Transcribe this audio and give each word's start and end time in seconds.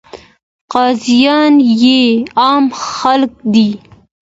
قاضیان 0.73 1.53
یې 1.81 1.99
عام 2.39 2.65
خلک 2.87 3.33
دي. 3.53 3.69